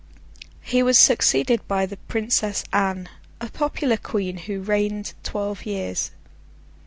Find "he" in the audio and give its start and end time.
0.61-0.81